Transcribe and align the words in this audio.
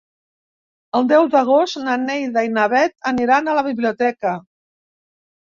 El 0.99 1.05
deu 1.11 1.27
d'agost 1.35 1.79
na 1.83 1.97
Neida 2.07 2.45
i 2.47 2.51
na 2.55 2.65
Bet 2.73 2.97
aniran 3.13 3.47
a 3.53 3.57
la 3.61 3.67
biblioteca. 3.71 4.37